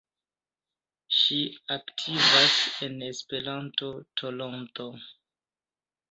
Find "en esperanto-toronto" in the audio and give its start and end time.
2.87-4.87